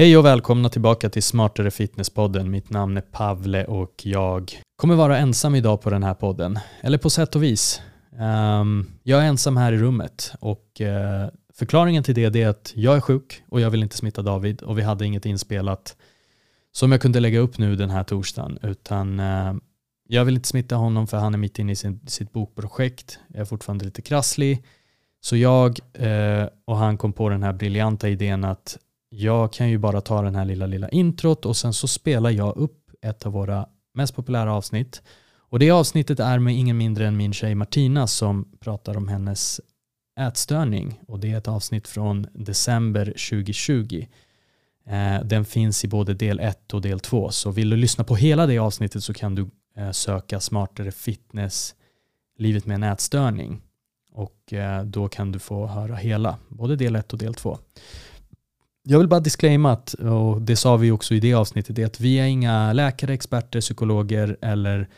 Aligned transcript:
Hej 0.00 0.16
och 0.16 0.24
välkomna 0.24 0.68
tillbaka 0.68 1.10
till 1.10 1.22
Smartare 1.22 1.70
Fitness-podden. 1.70 2.48
Mitt 2.48 2.70
namn 2.70 2.96
är 2.96 3.00
Pavle 3.00 3.64
och 3.64 4.06
jag 4.06 4.52
kommer 4.76 4.94
vara 4.94 5.18
ensam 5.18 5.54
idag 5.54 5.80
på 5.80 5.90
den 5.90 6.02
här 6.02 6.14
podden. 6.14 6.58
Eller 6.80 6.98
på 6.98 7.10
sätt 7.10 7.36
och 7.36 7.42
vis. 7.42 7.80
Um, 8.60 8.86
jag 9.02 9.22
är 9.22 9.26
ensam 9.26 9.56
här 9.56 9.72
i 9.72 9.76
rummet 9.76 10.32
och 10.40 10.80
uh, 10.80 11.28
förklaringen 11.54 12.02
till 12.02 12.14
det 12.14 12.42
är 12.42 12.48
att 12.48 12.72
jag 12.76 12.96
är 12.96 13.00
sjuk 13.00 13.42
och 13.48 13.60
jag 13.60 13.70
vill 13.70 13.82
inte 13.82 13.96
smitta 13.96 14.22
David 14.22 14.62
och 14.62 14.78
vi 14.78 14.82
hade 14.82 15.06
inget 15.06 15.26
inspelat 15.26 15.96
som 16.72 16.92
jag 16.92 17.00
kunde 17.00 17.20
lägga 17.20 17.38
upp 17.38 17.58
nu 17.58 17.76
den 17.76 17.90
här 17.90 18.04
torsdagen 18.04 18.58
utan 18.62 19.20
uh, 19.20 19.54
jag 20.08 20.24
vill 20.24 20.34
inte 20.34 20.48
smitta 20.48 20.76
honom 20.76 21.06
för 21.06 21.16
han 21.16 21.34
är 21.34 21.38
mitt 21.38 21.58
inne 21.58 21.72
i 21.72 21.76
sin, 21.76 22.00
sitt 22.06 22.32
bokprojekt. 22.32 23.18
Jag 23.28 23.40
är 23.40 23.44
fortfarande 23.44 23.84
lite 23.84 24.02
krasslig. 24.02 24.64
Så 25.20 25.36
jag 25.36 25.78
uh, 26.00 26.48
och 26.64 26.76
han 26.76 26.98
kom 26.98 27.12
på 27.12 27.28
den 27.28 27.42
här 27.42 27.52
briljanta 27.52 28.08
idén 28.08 28.44
att 28.44 28.78
jag 29.10 29.52
kan 29.52 29.70
ju 29.70 29.78
bara 29.78 30.00
ta 30.00 30.22
den 30.22 30.34
här 30.34 30.44
lilla, 30.44 30.66
lilla 30.66 30.88
introt 30.88 31.46
och 31.46 31.56
sen 31.56 31.72
så 31.72 31.88
spelar 31.88 32.30
jag 32.30 32.56
upp 32.56 32.90
ett 33.02 33.26
av 33.26 33.32
våra 33.32 33.66
mest 33.94 34.14
populära 34.14 34.54
avsnitt. 34.54 35.02
Och 35.32 35.58
det 35.58 35.70
avsnittet 35.70 36.20
är 36.20 36.38
med 36.38 36.54
ingen 36.54 36.76
mindre 36.76 37.06
än 37.06 37.16
min 37.16 37.32
tjej 37.32 37.54
Martina 37.54 38.06
som 38.06 38.48
pratar 38.60 38.96
om 38.96 39.08
hennes 39.08 39.60
ätstörning 40.20 41.00
och 41.08 41.20
det 41.20 41.32
är 41.32 41.38
ett 41.38 41.48
avsnitt 41.48 41.88
från 41.88 42.26
december 42.32 43.04
2020. 43.04 44.06
Eh, 44.86 45.20
den 45.24 45.44
finns 45.44 45.84
i 45.84 45.88
både 45.88 46.14
del 46.14 46.40
1 46.40 46.74
och 46.74 46.80
del 46.80 47.00
2 47.00 47.30
så 47.30 47.50
vill 47.50 47.70
du 47.70 47.76
lyssna 47.76 48.04
på 48.04 48.16
hela 48.16 48.46
det 48.46 48.58
avsnittet 48.58 49.04
så 49.04 49.14
kan 49.14 49.34
du 49.34 49.50
eh, 49.76 49.90
söka 49.90 50.40
smartare 50.40 50.92
fitness 50.92 51.74
livet 52.38 52.66
med 52.66 52.74
en 52.74 52.82
ätstörning 52.82 53.62
och 54.12 54.52
eh, 54.52 54.84
då 54.84 55.08
kan 55.08 55.32
du 55.32 55.38
få 55.38 55.66
höra 55.66 55.94
hela, 55.94 56.38
både 56.48 56.76
del 56.76 56.96
1 56.96 57.12
och 57.12 57.18
del 57.18 57.34
2 57.34 57.58
jag 58.82 58.98
vill 58.98 59.08
bara 59.08 59.20
disclaima 59.20 59.72
att, 59.72 59.94
och 59.94 60.42
det 60.42 60.56
sa 60.56 60.76
vi 60.76 60.90
också 60.90 61.14
i 61.14 61.20
det 61.20 61.34
avsnittet, 61.34 61.76
det 61.76 61.82
är 61.82 61.86
att 61.86 62.00
vi 62.00 62.16
är 62.16 62.26
inga 62.26 62.72
läkare, 62.72 63.14
experter, 63.14 63.60
psykologer 63.60 64.36
eller 64.42 64.88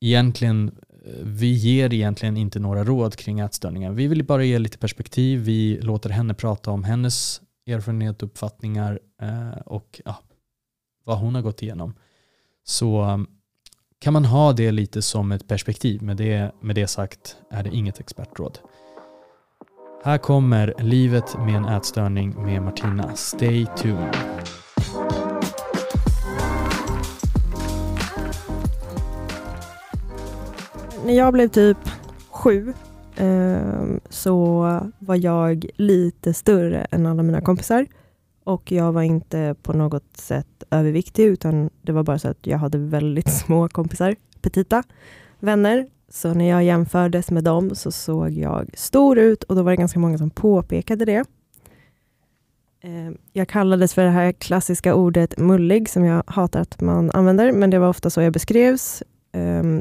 egentligen, 0.00 0.68
eh, 1.06 1.12
vi 1.22 1.52
ger 1.52 1.94
egentligen 1.94 2.36
inte 2.36 2.58
några 2.58 2.84
råd 2.84 3.16
kring 3.16 3.40
ätstörningar. 3.40 3.92
Vi 3.92 4.06
vill 4.06 4.24
bara 4.24 4.44
ge 4.44 4.58
lite 4.58 4.78
perspektiv, 4.78 5.40
vi 5.40 5.78
låter 5.82 6.10
henne 6.10 6.34
prata 6.34 6.70
om 6.70 6.84
hennes 6.84 7.40
erfarenhet, 7.66 8.22
uppfattningar 8.22 9.00
eh, 9.22 9.60
och 9.66 10.00
ja, 10.04 10.18
vad 11.04 11.18
hon 11.18 11.34
har 11.34 11.42
gått 11.42 11.62
igenom. 11.62 11.94
Så 12.64 13.24
kan 13.98 14.12
man 14.12 14.24
ha 14.24 14.52
det 14.52 14.72
lite 14.72 15.02
som 15.02 15.32
ett 15.32 15.48
perspektiv, 15.48 16.02
med 16.02 16.16
det, 16.16 16.52
med 16.60 16.76
det 16.76 16.86
sagt 16.86 17.36
är 17.50 17.62
det 17.62 17.74
inget 17.74 18.00
expertråd. 18.00 18.58
Här 20.04 20.18
kommer 20.18 20.74
Livet 20.78 21.38
med 21.38 21.54
en 21.54 21.64
ätstörning 21.64 22.34
med 22.44 22.62
Martina. 22.62 23.16
Stay 23.16 23.66
tuned. 23.76 24.16
När 31.04 31.12
jag 31.12 31.32
blev 31.32 31.48
typ 31.48 31.78
sju 32.30 32.74
ehm, 33.16 34.00
så 34.08 34.60
var 34.98 35.16
jag 35.16 35.66
lite 35.76 36.34
större 36.34 36.86
än 36.90 37.06
alla 37.06 37.22
mina 37.22 37.40
kompisar. 37.40 37.86
Och 38.44 38.72
jag 38.72 38.92
var 38.92 39.02
inte 39.02 39.54
på 39.62 39.72
något 39.72 40.16
sätt 40.16 40.64
överviktig, 40.70 41.24
utan 41.24 41.70
det 41.82 41.92
var 41.92 42.02
bara 42.02 42.18
så 42.18 42.28
att 42.28 42.46
jag 42.46 42.58
hade 42.58 42.78
väldigt 42.78 43.32
små 43.44 43.68
kompisar, 43.68 44.16
petita 44.42 44.82
vänner. 45.40 45.93
Så 46.14 46.34
när 46.34 46.48
jag 46.48 46.64
jämfördes 46.64 47.30
med 47.30 47.44
dem 47.44 47.74
så 47.74 47.92
såg 47.92 48.30
jag 48.30 48.70
stor 48.74 49.18
ut 49.18 49.44
och 49.44 49.56
då 49.56 49.62
var 49.62 49.70
det 49.70 49.76
ganska 49.76 49.98
många 49.98 50.18
som 50.18 50.30
påpekade 50.30 51.04
det. 51.04 51.24
Eh, 52.80 53.10
jag 53.32 53.48
kallades 53.48 53.94
för 53.94 54.04
det 54.04 54.10
här 54.10 54.32
klassiska 54.32 54.94
ordet 54.94 55.38
mullig 55.38 55.88
som 55.88 56.04
jag 56.04 56.22
hatar 56.26 56.60
att 56.60 56.80
man 56.80 57.10
använder, 57.10 57.52
men 57.52 57.70
det 57.70 57.78
var 57.78 57.88
ofta 57.88 58.10
så 58.10 58.20
jag 58.20 58.32
beskrevs. 58.32 59.02
Ehm, 59.32 59.80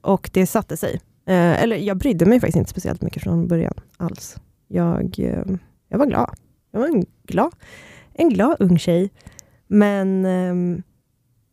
och 0.00 0.30
det 0.32 0.46
satte 0.46 0.76
sig. 0.76 1.00
Eh, 1.26 1.62
eller 1.62 1.76
jag 1.76 1.96
brydde 1.96 2.26
mig 2.26 2.40
faktiskt 2.40 2.58
inte 2.58 2.70
speciellt 2.70 3.02
mycket 3.02 3.22
från 3.22 3.48
början 3.48 3.74
alls. 3.96 4.36
Jag, 4.68 5.18
eh, 5.18 5.44
jag 5.88 5.98
var 5.98 6.06
glad. 6.06 6.34
Jag 6.70 6.80
var 6.80 6.86
en 6.86 7.06
glad, 7.26 7.54
en 8.12 8.28
glad 8.28 8.56
ung 8.58 8.78
tjej. 8.78 9.10
Men 9.66 10.24
ehm, 10.24 10.82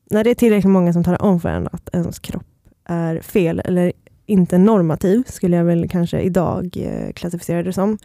när 0.09 0.23
det 0.23 0.29
är 0.29 0.35
tillräckligt 0.35 0.71
många 0.71 0.93
som 0.93 1.03
talar 1.03 1.21
om 1.21 1.39
för 1.39 1.49
en 1.49 1.67
att 1.71 1.89
ens 1.93 2.19
kropp 2.19 2.48
är 2.89 3.21
fel 3.21 3.61
eller 3.65 3.91
inte 4.25 4.57
normativ, 4.57 5.23
skulle 5.27 5.57
jag 5.57 5.63
väl 5.63 5.89
kanske 5.89 6.21
idag 6.21 6.77
eh, 6.77 7.11
klassificera 7.13 7.63
det 7.63 7.73
som. 7.73 7.97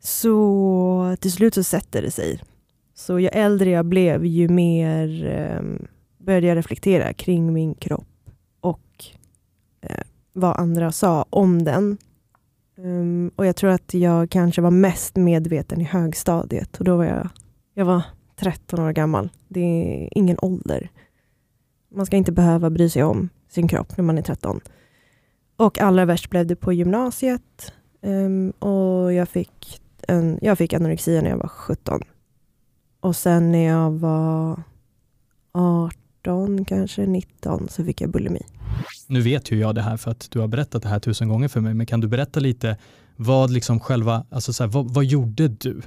Så 0.00 1.16
till 1.20 1.32
slut 1.32 1.54
så 1.54 1.62
sätter 1.62 2.02
det 2.02 2.10
sig. 2.10 2.40
Så 2.94 3.18
ju 3.18 3.28
äldre 3.28 3.70
jag 3.70 3.86
blev, 3.86 4.24
ju 4.24 4.48
mer 4.48 5.26
eh, 5.26 5.86
började 6.18 6.46
jag 6.46 6.56
reflektera 6.56 7.12
kring 7.12 7.52
min 7.52 7.74
kropp 7.74 8.30
och 8.60 9.04
eh, 9.80 10.04
vad 10.32 10.56
andra 10.56 10.92
sa 10.92 11.24
om 11.30 11.64
den. 11.64 11.98
Um, 12.76 13.30
och 13.36 13.46
jag 13.46 13.56
tror 13.56 13.70
att 13.70 13.94
jag 13.94 14.30
kanske 14.30 14.60
var 14.62 14.70
mest 14.70 15.16
medveten 15.16 15.80
i 15.80 15.84
högstadiet 15.84 16.76
och 16.78 16.84
då 16.84 16.96
var 16.96 17.04
jag, 17.04 17.28
jag 17.74 17.84
var 17.84 18.02
13 18.36 18.80
år 18.80 18.92
gammal. 18.92 19.30
Det 19.48 19.60
är 19.60 20.08
ingen 20.18 20.36
ålder. 20.42 20.90
Man 21.94 22.06
ska 22.06 22.16
inte 22.16 22.32
behöva 22.32 22.70
bry 22.70 22.90
sig 22.90 23.02
om 23.02 23.28
sin 23.54 23.68
kropp 23.68 23.96
när 23.96 24.04
man 24.04 24.18
är 24.18 24.22
13. 24.22 24.60
Och 25.56 25.78
allra 25.78 26.04
värst 26.04 26.30
blev 26.30 26.46
det 26.46 26.56
på 26.56 26.72
gymnasiet. 26.72 27.72
Um, 28.02 28.50
och 28.50 29.12
jag 29.12 29.28
fick, 29.28 29.80
en, 30.08 30.38
jag 30.42 30.58
fick 30.58 30.72
anorexia 30.72 31.22
när 31.22 31.30
jag 31.30 31.36
var 31.36 31.48
17. 31.48 32.00
Och 33.00 33.16
sen 33.16 33.52
när 33.52 33.64
jag 33.64 33.90
var 33.90 34.62
18, 35.52 36.64
kanske 36.64 37.06
19, 37.06 37.68
så 37.70 37.84
fick 37.84 38.00
jag 38.00 38.10
bulimi. 38.10 38.42
Nu 39.06 39.20
vet 39.20 39.52
ju 39.52 39.58
jag 39.58 39.74
det 39.74 39.82
här 39.82 39.96
för 39.96 40.10
att 40.10 40.30
du 40.30 40.40
har 40.40 40.48
berättat 40.48 40.82
det 40.82 40.88
här 40.88 40.98
tusen 40.98 41.28
gånger 41.28 41.48
för 41.48 41.60
mig, 41.60 41.74
men 41.74 41.86
kan 41.86 42.00
du 42.00 42.08
berätta 42.08 42.40
lite 42.40 42.76
vad 43.16 43.50
liksom 43.50 43.80
själva, 43.80 44.26
alltså 44.30 44.52
så 44.52 44.64
här, 44.64 44.70
vad, 44.70 44.94
vad, 44.94 45.04
gjorde 45.04 45.48
du? 45.48 45.82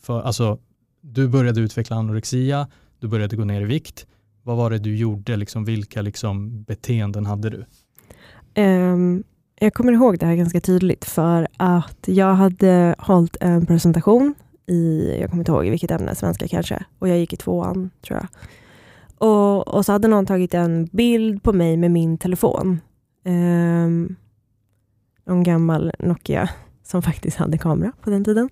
För, 0.00 0.22
alltså, 0.22 0.58
du 1.00 1.28
började 1.28 1.60
utveckla 1.60 1.96
anorexia, 1.96 2.68
du 2.98 3.08
började 3.08 3.36
gå 3.36 3.44
ner 3.44 3.60
i 3.60 3.64
vikt. 3.64 4.06
Vad 4.48 4.56
var 4.56 4.70
det 4.70 4.78
du 4.78 4.96
gjorde? 4.96 5.36
Liksom, 5.36 5.64
vilka 5.64 6.02
liksom, 6.02 6.62
beteenden 6.62 7.26
hade 7.26 7.50
du? 7.50 7.64
Um, 8.62 9.24
jag 9.60 9.74
kommer 9.74 9.92
ihåg 9.92 10.18
det 10.18 10.26
här 10.26 10.34
ganska 10.34 10.60
tydligt 10.60 11.04
för 11.04 11.48
att 11.56 11.98
jag 12.06 12.34
hade 12.34 12.94
hållit 12.98 13.36
en 13.40 13.66
presentation 13.66 14.34
i, 14.66 15.10
jag 15.20 15.30
kommer 15.30 15.40
inte 15.40 15.52
ihåg 15.52 15.66
i 15.66 15.70
vilket 15.70 15.90
ämne, 15.90 16.14
svenska 16.14 16.48
kanske, 16.48 16.84
och 16.98 17.08
jag 17.08 17.18
gick 17.18 17.32
i 17.32 17.36
tvåan 17.36 17.90
tror 18.06 18.18
jag. 18.18 18.28
Och, 19.28 19.68
och 19.68 19.86
så 19.86 19.92
hade 19.92 20.08
någon 20.08 20.26
tagit 20.26 20.54
en 20.54 20.84
bild 20.92 21.42
på 21.42 21.52
mig 21.52 21.76
med 21.76 21.90
min 21.90 22.18
telefon. 22.18 22.80
Ehm, 23.24 24.16
um, 25.24 25.36
en 25.36 25.42
gammal 25.42 25.92
Nokia 25.98 26.50
som 26.82 27.02
faktiskt 27.02 27.36
hade 27.36 27.58
kamera 27.58 27.92
på 28.02 28.10
den 28.10 28.24
tiden. 28.24 28.48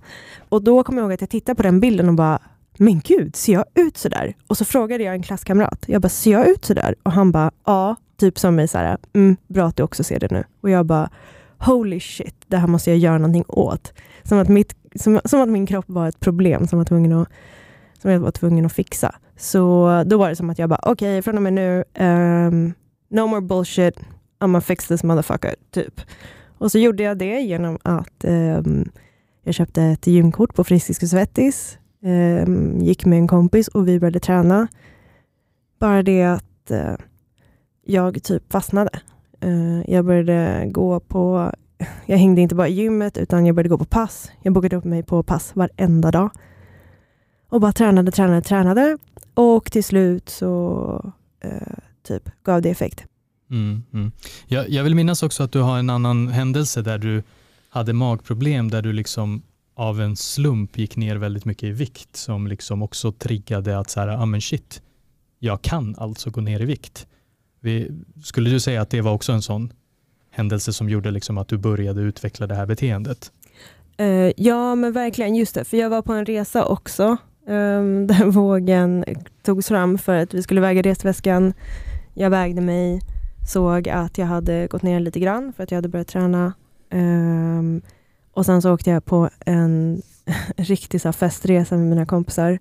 Och 0.48 0.62
då 0.62 0.82
kommer 0.82 0.98
jag 0.98 1.04
ihåg 1.04 1.12
att 1.12 1.20
jag 1.20 1.30
tittade 1.30 1.56
på 1.56 1.62
den 1.62 1.80
bilden 1.80 2.08
och 2.08 2.14
bara, 2.14 2.38
men 2.78 3.00
gud, 3.04 3.36
ser 3.36 3.52
jag 3.52 3.64
ut 3.74 3.96
sådär? 3.96 4.36
Och 4.46 4.58
så 4.58 4.64
frågade 4.64 5.04
jag 5.04 5.14
en 5.14 5.22
klasskamrat, 5.22 5.84
jag 5.86 6.02
bara, 6.02 6.08
ser 6.08 6.32
jag 6.32 6.48
ut 6.48 6.64
sådär? 6.64 6.94
Och 7.02 7.12
han 7.12 7.32
bara, 7.32 7.50
ja, 7.64 7.96
typ 8.16 8.38
som 8.38 8.54
mig 8.54 8.68
såhär, 8.68 8.96
mm, 9.12 9.36
bra 9.46 9.66
att 9.66 9.76
du 9.76 9.82
också 9.82 10.04
ser 10.04 10.20
det 10.20 10.30
nu. 10.30 10.44
Och 10.60 10.70
jag 10.70 10.86
bara, 10.86 11.10
holy 11.58 12.00
shit, 12.00 12.34
det 12.46 12.56
här 12.56 12.66
måste 12.66 12.90
jag 12.90 12.98
göra 12.98 13.18
någonting 13.18 13.44
åt. 13.48 13.92
Som 14.22 14.38
att, 14.38 14.48
mitt, 14.48 14.74
som, 14.94 15.20
som 15.24 15.40
att 15.40 15.48
min 15.48 15.66
kropp 15.66 15.84
var 15.88 16.08
ett 16.08 16.20
problem 16.20 16.66
som 16.66 16.76
jag, 16.76 16.80
var 16.80 16.88
tvungen 16.88 17.12
att, 17.12 17.28
som 18.02 18.10
jag 18.10 18.20
var 18.20 18.30
tvungen 18.30 18.66
att 18.66 18.72
fixa. 18.72 19.14
Så 19.36 20.02
då 20.06 20.18
var 20.18 20.28
det 20.28 20.36
som 20.36 20.50
att 20.50 20.58
jag 20.58 20.68
bara, 20.68 20.80
okej, 20.82 20.92
okay, 20.92 21.22
från 21.22 21.36
och 21.36 21.42
med 21.42 21.52
nu, 21.52 21.84
um, 21.98 22.74
no 23.08 23.26
more 23.26 23.40
bullshit, 23.40 23.96
I'm 24.40 24.46
gonna 24.46 24.60
fix 24.60 24.88
this 24.88 25.02
motherfucker, 25.02 25.54
typ. 25.70 26.00
Och 26.58 26.72
så 26.72 26.78
gjorde 26.78 27.02
jag 27.02 27.18
det 27.18 27.40
genom 27.40 27.78
att 27.82 28.24
um, 28.24 28.90
jag 29.42 29.54
köpte 29.54 29.82
ett 29.82 30.06
gymkort 30.06 30.54
på 30.54 30.64
Friskis 30.64 31.02
och 31.02 31.08
Svettis, 31.08 31.78
eh, 32.06 32.48
gick 32.82 33.04
med 33.04 33.18
en 33.18 33.28
kompis 33.28 33.68
och 33.68 33.88
vi 33.88 34.00
började 34.00 34.20
träna. 34.20 34.68
Bara 35.78 36.02
det 36.02 36.22
att 36.22 36.70
eh, 36.70 36.94
jag 37.84 38.22
typ 38.22 38.52
fastnade. 38.52 38.90
Eh, 39.40 39.90
jag 39.90 40.04
började 40.04 40.66
gå 40.70 41.00
på, 41.00 41.52
jag 42.06 42.16
hängde 42.18 42.40
inte 42.40 42.54
bara 42.54 42.68
i 42.68 42.72
gymmet 42.72 43.18
utan 43.18 43.46
jag 43.46 43.54
började 43.54 43.68
gå 43.68 43.78
på 43.78 43.84
pass. 43.84 44.30
Jag 44.42 44.52
bokade 44.52 44.76
upp 44.76 44.84
mig 44.84 45.02
på 45.02 45.22
pass 45.22 45.52
varenda 45.54 46.10
dag. 46.10 46.30
Och 47.48 47.60
bara 47.60 47.72
tränade, 47.72 48.10
tränade, 48.10 48.42
tränade. 48.42 48.98
Och 49.34 49.72
till 49.72 49.84
slut 49.84 50.28
så 50.28 51.12
eh, 51.40 51.78
typ 52.02 52.30
gav 52.44 52.62
det 52.62 52.70
effekt. 52.70 53.04
Mm, 53.50 53.82
mm. 53.92 54.12
Jag, 54.46 54.68
jag 54.68 54.84
vill 54.84 54.94
minnas 54.94 55.22
också 55.22 55.42
att 55.42 55.52
du 55.52 55.60
har 55.60 55.78
en 55.78 55.90
annan 55.90 56.28
händelse 56.28 56.82
där 56.82 56.98
du 56.98 57.22
hade 57.68 57.92
magproblem, 57.92 58.70
där 58.70 58.82
du 58.82 58.92
liksom 58.92 59.42
av 59.76 60.00
en 60.00 60.16
slump 60.16 60.78
gick 60.78 60.96
ner 60.96 61.16
väldigt 61.16 61.44
mycket 61.44 61.62
i 61.62 61.70
vikt, 61.70 62.16
som 62.16 62.46
liksom 62.46 62.82
också 62.82 63.12
triggade 63.12 63.78
att 63.78 63.90
så 63.90 64.00
här, 64.00 64.08
ah, 64.08 64.26
men 64.26 64.40
shit, 64.40 64.82
jag 65.38 65.62
kan 65.62 65.96
alltså 65.98 66.30
gå 66.30 66.40
ner 66.40 66.62
i 66.62 66.64
vikt. 66.64 67.06
Vi, 67.60 67.90
skulle 68.24 68.50
du 68.50 68.60
säga 68.60 68.82
att 68.82 68.90
det 68.90 69.00
var 69.00 69.12
också 69.12 69.32
en 69.32 69.42
sån 69.42 69.72
händelse 70.30 70.72
som 70.72 70.88
gjorde 70.88 71.10
liksom 71.10 71.38
att 71.38 71.48
du 71.48 71.58
började 71.58 72.00
utveckla 72.00 72.46
det 72.46 72.54
här 72.54 72.66
beteendet? 72.66 73.32
Uh, 74.00 74.32
ja, 74.36 74.74
men 74.74 74.92
verkligen. 74.92 75.34
Just 75.34 75.54
det, 75.54 75.64
för 75.64 75.76
jag 75.76 75.90
var 75.90 76.02
på 76.02 76.12
en 76.12 76.26
resa 76.26 76.64
också 76.64 77.16
Um, 77.48 78.06
där 78.06 78.24
vågen 78.24 79.04
togs 79.42 79.68
fram 79.68 79.98
för 79.98 80.16
att 80.16 80.34
vi 80.34 80.42
skulle 80.42 80.60
väga 80.60 80.82
resväskan. 80.82 81.54
Jag 82.14 82.30
vägde 82.30 82.60
mig, 82.60 83.00
såg 83.48 83.88
att 83.88 84.18
jag 84.18 84.26
hade 84.26 84.66
gått 84.66 84.82
ner 84.82 85.00
lite 85.00 85.20
grann 85.20 85.52
för 85.52 85.62
att 85.62 85.70
jag 85.70 85.76
hade 85.76 85.88
börjat 85.88 86.08
träna. 86.08 86.52
Um, 86.90 87.82
och 88.36 88.46
sen 88.46 88.62
så 88.62 88.72
åkte 88.72 88.90
jag 88.90 89.04
på 89.04 89.30
en 89.46 90.02
riktig 90.56 91.00
så 91.00 91.12
festresa 91.12 91.76
med 91.76 91.86
mina 91.86 92.06
kompisar 92.06 92.58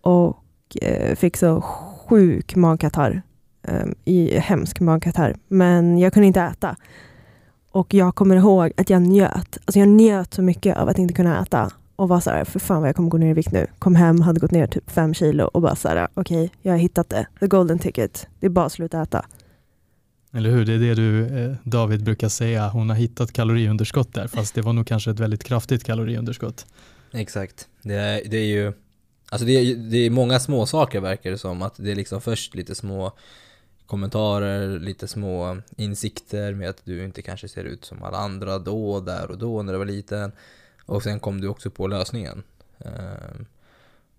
och 0.00 0.36
eh, 0.82 1.16
fick 1.16 1.36
så 1.36 1.60
sjuk 2.08 2.56
magkatarr. 2.56 3.22
Eh, 3.62 3.86
i 4.04 4.38
hemsk 4.38 4.80
magkatarr. 4.80 5.36
Men 5.48 5.98
jag 5.98 6.12
kunde 6.12 6.26
inte 6.26 6.40
äta. 6.40 6.76
Och 7.72 7.94
jag 7.94 8.14
kommer 8.14 8.36
ihåg 8.36 8.72
att 8.76 8.90
jag 8.90 9.02
njöt. 9.02 9.58
Alltså 9.64 9.78
jag 9.78 9.88
njöt 9.88 10.34
så 10.34 10.42
mycket 10.42 10.76
av 10.76 10.88
att 10.88 10.98
inte 10.98 11.14
kunna 11.14 11.42
äta. 11.42 11.70
Och 11.96 12.08
var 12.08 12.20
så 12.20 12.30
här, 12.30 12.44
för 12.44 12.58
fan 12.58 12.80
vad 12.80 12.88
jag 12.88 12.96
kommer 12.96 13.10
gå 13.10 13.18
ner 13.18 13.30
i 13.30 13.34
vikt 13.34 13.52
nu. 13.52 13.66
Kom 13.78 13.94
hem, 13.94 14.20
hade 14.20 14.40
gått 14.40 14.50
ner 14.50 14.66
typ 14.66 14.90
fem 14.90 15.14
kilo 15.14 15.44
och 15.44 15.62
bara 15.62 15.76
så 15.76 15.88
här, 15.88 16.08
okej, 16.14 16.44
okay, 16.44 16.58
jag 16.62 16.72
har 16.72 16.78
hittat 16.78 17.08
det. 17.08 17.26
The 17.40 17.46
golden 17.46 17.78
ticket. 17.78 18.26
Det 18.40 18.46
är 18.46 18.50
bara 18.50 18.66
att 18.66 18.72
sluta 18.72 19.02
äta. 19.02 19.24
Eller 20.32 20.50
hur, 20.50 20.64
det 20.64 20.72
är 20.72 20.78
det 20.78 20.94
du, 20.94 21.26
eh, 21.26 21.56
David 21.64 22.04
brukar 22.04 22.28
säga. 22.28 22.68
Hon 22.68 22.90
har 22.90 22.96
hittat 22.96 23.32
kaloriunderskott 23.32 24.14
där, 24.14 24.26
fast 24.26 24.54
det 24.54 24.62
var 24.62 24.72
nog 24.72 24.86
kanske 24.86 25.10
ett 25.10 25.20
väldigt 25.20 25.44
kraftigt 25.44 25.84
kaloriunderskott. 25.84 26.66
Exakt. 27.12 27.68
Det 27.82 27.94
är, 27.94 28.22
det 28.30 28.36
är 28.36 28.46
ju, 28.46 28.72
alltså 29.30 29.46
det 29.46 29.52
är, 29.52 29.76
det 29.76 29.96
är 29.96 30.10
många 30.10 30.40
små 30.40 30.66
saker 30.66 31.00
verkar 31.00 31.30
det 31.30 31.38
som. 31.38 31.62
Att 31.62 31.74
det 31.76 31.90
är 31.90 31.94
liksom 31.94 32.20
först 32.20 32.54
lite 32.54 32.74
små 32.74 33.12
kommentarer, 33.86 34.78
lite 34.78 35.08
små 35.08 35.56
insikter 35.76 36.54
med 36.54 36.70
att 36.70 36.84
du 36.84 37.04
inte 37.04 37.22
kanske 37.22 37.48
ser 37.48 37.64
ut 37.64 37.84
som 37.84 38.02
alla 38.02 38.18
andra 38.18 38.58
då, 38.58 39.00
där 39.00 39.30
och 39.30 39.38
då 39.38 39.62
när 39.62 39.72
du 39.72 39.78
var 39.78 39.86
liten. 39.86 40.32
Och 40.86 41.02
sen 41.02 41.20
kom 41.20 41.40
du 41.40 41.48
också 41.48 41.70
på 41.70 41.86
lösningen. 41.86 42.42
Ehm, 42.78 43.46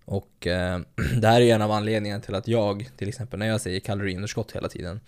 och 0.04 0.46
eh, 0.46 0.80
det 1.20 1.28
här 1.28 1.40
är 1.40 1.54
en 1.54 1.62
av 1.62 1.70
anledningarna 1.70 2.22
till 2.22 2.34
att 2.34 2.48
jag, 2.48 2.90
till 2.96 3.08
exempel 3.08 3.38
när 3.38 3.46
jag 3.46 3.60
säger 3.60 3.80
kaloriunderskott 3.80 4.52
hela 4.52 4.68
tiden, 4.68 5.00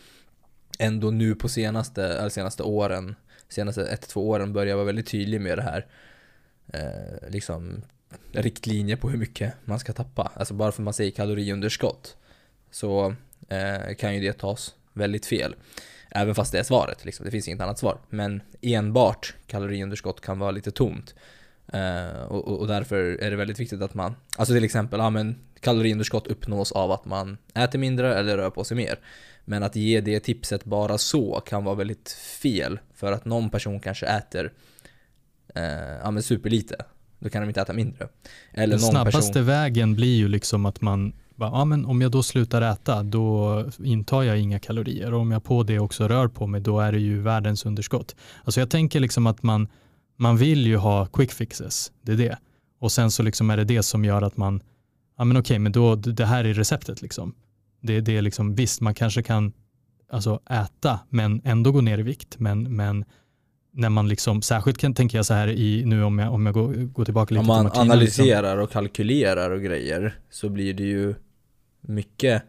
ändå 0.79 1.11
nu 1.11 1.35
på 1.35 1.49
senaste, 1.49 2.05
eller 2.05 2.29
senaste 2.29 2.63
åren, 2.63 3.15
senaste 3.49 3.87
ett, 3.87 4.09
två 4.09 4.29
åren 4.29 4.53
börjar 4.53 4.75
vara 4.75 4.87
väldigt 4.87 5.07
tydlig 5.07 5.41
med 5.41 5.59
det 5.59 5.63
här. 5.63 5.87
Eh, 6.73 7.31
liksom 7.31 7.83
riktlinjer 8.33 8.97
på 8.97 9.09
hur 9.11 9.19
mycket 9.19 9.55
man 9.65 9.79
ska 9.79 9.93
tappa. 9.93 10.33
Alltså 10.35 10.55
bara 10.55 10.73
för 10.73 10.83
att 10.83 10.85
man 10.85 10.95
säger 10.95 11.11
kaloriunderskott 11.11 12.17
så 12.71 13.15
eh, 13.49 13.95
kan 13.99 14.15
ju 14.15 14.21
det 14.21 14.33
tas 14.33 14.75
väldigt 14.93 15.27
fel. 15.27 15.55
Även 16.11 16.35
fast 16.35 16.53
det 16.53 16.59
är 16.59 16.63
svaret, 16.63 17.05
liksom. 17.05 17.25
det 17.25 17.31
finns 17.31 17.49
inget 17.49 17.61
annat 17.61 17.79
svar. 17.79 17.99
Men 18.09 18.43
enbart 18.61 19.35
kaloriunderskott 19.47 20.21
kan 20.21 20.39
vara 20.39 20.51
lite 20.51 20.71
tomt. 20.71 21.15
Uh, 21.75 22.23
och, 22.23 22.61
och, 22.61 22.67
därför 22.67 22.97
är 22.97 23.31
det 23.31 23.37
väldigt 23.37 23.61
viktigt 23.61 23.83
att 23.83 23.95
man, 23.95 24.15
alltså 24.37 24.55
till 24.55 24.65
exempel, 24.65 25.01
ja 25.01 25.11
men 25.11 25.37
kaloriunderskott 25.61 26.27
uppnås 26.27 26.73
av 26.73 26.93
att 26.93 27.05
man 27.05 27.39
äter 27.55 27.79
mindre 27.79 28.15
eller 28.15 28.37
rör 28.37 28.51
på 28.51 28.65
sig 28.65 28.77
mer. 28.77 28.99
Men 29.45 29.63
att 29.63 29.77
ge 29.77 30.01
det 30.01 30.21
tipset 30.21 30.65
bara 30.65 30.99
så 30.99 31.41
kan 31.47 31.65
vara 31.65 31.75
väldigt 31.75 32.11
fel. 32.43 32.79
För 32.95 33.13
att 33.13 33.25
någon 33.25 33.51
person 33.51 33.81
kanske 33.81 34.07
äter 34.07 34.53
uh, 35.57 35.63
ja, 36.03 36.11
men 36.11 36.23
superlite. 36.23 36.77
Då 37.19 37.29
kan 37.29 37.43
de 37.43 37.49
inte 37.49 37.61
äta 37.61 37.73
mindre. 37.73 38.09
Eller 38.53 38.77
Den 38.77 38.81
snabbaste 38.81 39.33
person... 39.33 39.47
vägen 39.47 39.95
blir 39.95 40.17
ju 40.17 40.29
liksom 40.29 40.67
att 40.67 40.81
man 40.81 41.13
ja, 41.37 41.65
men 41.65 41.85
om 41.85 42.03
jag 42.03 42.11
då 42.11 42.23
slutar 42.23 42.63
äta, 42.63 43.03
då 43.03 43.65
intar 43.85 44.23
jag 44.23 44.39
inga 44.39 44.59
kalorier 44.59 45.15
och 45.15 45.21
om 45.21 45.31
jag 45.31 45.45
på 45.45 45.63
det 45.63 45.79
också 45.79 46.09
rör 46.09 46.29
på 46.29 46.47
mig, 46.47 46.61
då 46.61 46.81
är 46.81 46.93
det 46.93 46.99
ju 46.99 47.21
världens 47.21 47.67
underskott. 47.67 48.17
Alltså 48.45 48.61
jag 48.61 48.71
tänker 48.71 49.01
liksom 49.01 49.27
att 49.27 49.43
man, 49.43 49.69
man 50.17 50.37
vill 50.37 50.67
ju 50.67 50.77
ha 50.77 51.07
quick 51.07 51.33
fixes, 51.33 51.93
det 52.03 52.13
är 52.13 52.17
det. 52.17 52.39
Och 52.79 52.93
sen 52.93 53.11
så 53.11 53.23
liksom 53.23 53.51
är 53.51 53.57
det 53.57 53.65
det 53.65 53.83
som 53.83 54.05
gör 54.05 54.23
att 54.23 54.37
man, 54.37 54.63
ja 55.19 55.25
men 55.25 55.37
okej, 55.37 55.59
men 55.59 55.73
då, 55.73 55.95
det 55.95 56.27
här 56.27 56.45
är 56.45 56.55
receptet 56.55 57.03
liksom. 57.03 57.35
Det, 57.87 58.01
det 58.01 58.17
är 58.17 58.23
liksom, 58.23 58.55
visst, 58.55 58.81
man 58.81 58.95
kanske 58.95 59.23
kan 59.23 59.53
alltså 60.11 60.41
äta 60.51 61.01
men 61.09 61.41
ändå 61.45 61.73
gå 61.73 61.81
ner 61.81 61.99
i 61.99 62.03
vikt, 62.03 62.39
men, 62.39 62.77
men 62.77 63.05
när 63.73 63.89
man 63.89 64.09
liksom, 64.09 64.43
särskilt 64.43 64.79
kan, 64.79 64.95
tänker 64.95 65.19
jag 65.19 65.27
så 65.27 65.35
här 65.35 65.49
i, 65.49 65.85
nu 65.85 66.05
om 66.05 66.19
jag, 66.19 66.35
om 66.35 66.47
jag 66.47 66.55
går, 66.55 66.73
går 66.73 67.05
tillbaka 67.05 67.35
lite 67.35 67.45
till 67.45 67.49
Martina. 67.49 67.71
Om 67.71 67.87
man 67.87 67.91
analyserar 67.91 68.43
liksom. 68.43 68.65
och 68.65 68.71
kalkylerar 68.71 69.51
och 69.51 69.63
grejer 69.63 70.19
så 70.31 70.49
blir 70.49 70.75
det 70.75 70.83
ju 70.83 71.15
mycket 71.81 72.43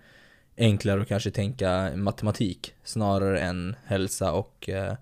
enklare 0.58 1.02
att 1.02 1.08
kanske 1.08 1.32
tänka 1.32 1.92
matematik 1.96 2.74
snarare 2.84 3.40
än 3.40 3.76
hälsa 3.86 4.32
och, 4.32 4.70
eh, 4.70 4.94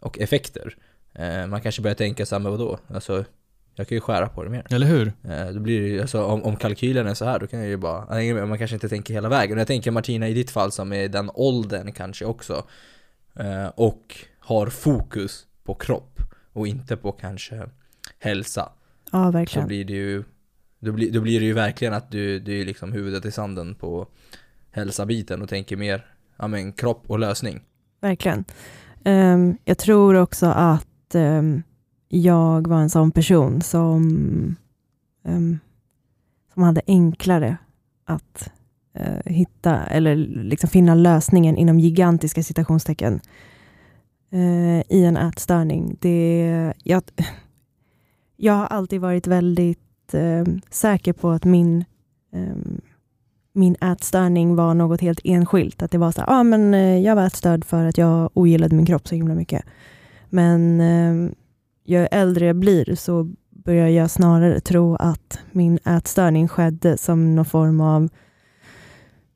och 0.00 0.18
effekter. 0.18 0.76
Eh, 1.14 1.46
man 1.46 1.60
kanske 1.60 1.82
börjar 1.82 1.94
tänka 1.94 2.26
så 2.26 2.34
här, 2.34 2.40
men 2.40 2.52
vadå? 2.52 2.78
Alltså, 2.86 3.24
jag 3.74 3.88
kan 3.88 3.96
ju 3.96 4.00
skära 4.00 4.28
på 4.28 4.44
det 4.44 4.50
mer. 4.50 4.66
Eller 4.70 4.86
hur? 4.86 5.12
Eh, 5.24 5.46
då 5.46 5.60
blir 5.60 5.80
det, 5.80 6.00
alltså, 6.00 6.24
om, 6.24 6.42
om 6.42 6.56
kalkylen 6.56 7.06
är 7.06 7.14
så 7.14 7.24
här, 7.24 7.38
då 7.38 7.46
kan 7.46 7.60
jag 7.60 7.68
ju 7.68 7.76
bara, 7.76 8.46
man 8.46 8.58
kanske 8.58 8.76
inte 8.76 8.88
tänker 8.88 9.14
hela 9.14 9.28
vägen. 9.28 9.58
Jag 9.58 9.66
tänker 9.66 9.90
Martina 9.90 10.28
i 10.28 10.34
ditt 10.34 10.50
fall 10.50 10.72
som 10.72 10.92
är 10.92 11.08
den 11.08 11.30
åldern 11.34 11.92
kanske 11.92 12.24
också. 12.24 12.64
Och 13.74 14.16
har 14.38 14.66
fokus 14.66 15.46
på 15.64 15.74
kropp 15.74 16.20
och 16.52 16.66
inte 16.66 16.96
på 16.96 17.12
kanske 17.12 17.68
hälsa. 18.18 18.72
Ja, 19.12 19.30
verkligen. 19.30 19.64
Så 19.64 19.68
blir 19.68 19.84
det 19.84 19.92
ju 19.92 20.24
då 20.80 20.92
blir, 20.92 21.12
då 21.12 21.20
blir 21.20 21.40
det 21.40 21.46
ju 21.46 21.52
verkligen 21.52 21.94
att 21.94 22.10
du, 22.10 22.38
du 22.38 22.60
är 22.60 22.64
liksom 22.64 22.92
huvudet 22.92 23.24
i 23.24 23.30
sanden 23.30 23.74
på 23.74 24.06
hälsa-biten 24.70 25.42
och 25.42 25.48
tänker 25.48 25.76
mer 25.76 26.06
ja, 26.36 26.46
men, 26.46 26.72
kropp 26.72 27.04
och 27.06 27.18
lösning. 27.18 27.60
Verkligen. 28.00 28.44
Um, 29.04 29.58
jag 29.64 29.78
tror 29.78 30.14
också 30.14 30.46
att 30.46 31.14
um, 31.14 31.62
jag 32.12 32.66
var 32.66 32.80
en 32.80 32.90
sån 32.90 33.10
person 33.10 33.62
som, 33.62 34.02
um, 35.24 35.58
som 36.54 36.62
hade 36.62 36.80
enklare 36.86 37.56
att 38.04 38.50
uh, 39.00 39.32
hitta 39.32 39.76
eller 39.76 40.16
liksom 40.16 40.70
finna 40.70 40.94
lösningen 40.94 41.56
inom 41.56 41.80
gigantiska 41.80 42.42
citationstecken 42.42 43.20
uh, 44.32 44.80
i 44.88 45.04
en 45.04 45.16
ätstörning. 45.16 45.96
Det, 46.00 46.72
jag, 46.84 47.02
jag 48.36 48.52
har 48.52 48.66
alltid 48.66 49.00
varit 49.00 49.26
väldigt 49.26 50.14
uh, 50.14 50.44
säker 50.70 51.12
på 51.12 51.30
att 51.30 51.44
min, 51.44 51.84
um, 52.32 52.80
min 53.52 53.76
ätstörning 53.80 54.56
var 54.56 54.74
något 54.74 55.00
helt 55.00 55.20
enskilt. 55.24 55.82
Att 55.82 55.90
det 55.90 55.98
var 55.98 56.12
så 56.12 56.20
här, 56.20 56.28
ah, 56.30 56.42
men 56.42 56.72
jag 57.02 57.16
var 57.16 57.26
ätstörd 57.26 57.64
för 57.64 57.84
att 57.84 57.98
jag 57.98 58.30
ogillade 58.34 58.76
min 58.76 58.86
kropp 58.86 59.08
så 59.08 59.14
himla 59.14 59.34
mycket. 59.34 59.64
Men 60.30 60.80
eh, 60.80 61.32
ju 61.84 62.06
äldre 62.10 62.46
jag 62.46 62.56
blir 62.56 62.94
så 62.94 63.30
börjar 63.50 63.88
jag 63.88 64.10
snarare 64.10 64.60
tro 64.60 64.96
att 64.96 65.38
min 65.52 65.78
ätstörning 65.84 66.48
skedde 66.48 66.98
som 66.98 67.34
någon 67.34 67.44
form 67.44 67.80
av 67.80 68.08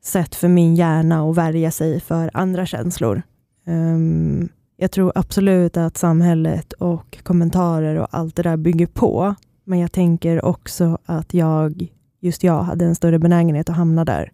sätt 0.03 0.35
för 0.35 0.47
min 0.47 0.75
hjärna 0.75 1.29
att 1.29 1.37
värja 1.37 1.71
sig 1.71 1.99
för 1.99 2.31
andra 2.33 2.65
känslor. 2.65 3.21
Um, 3.67 4.49
jag 4.77 4.91
tror 4.91 5.11
absolut 5.15 5.77
att 5.77 5.97
samhället 5.97 6.73
och 6.73 7.17
kommentarer 7.23 7.95
och 7.95 8.07
allt 8.11 8.35
det 8.35 8.43
där 8.43 8.57
bygger 8.57 8.87
på. 8.87 9.35
Men 9.63 9.79
jag 9.79 9.91
tänker 9.91 10.45
också 10.45 10.97
att 11.05 11.33
jag, 11.33 11.87
just 12.19 12.43
jag, 12.43 12.63
hade 12.63 12.85
en 12.85 12.95
större 12.95 13.19
benägenhet 13.19 13.69
att 13.69 13.75
hamna 13.75 14.05
där. 14.05 14.31